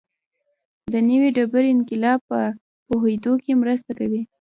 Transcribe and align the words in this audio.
د 0.91 0.93
نوې 1.09 1.29
ډبرې 1.35 1.69
انقلاب 1.73 2.19
په 2.29 2.39
پوهېدو 2.87 3.33
کې 3.43 3.51
مرسته 3.61 3.91
کوي 3.99 4.21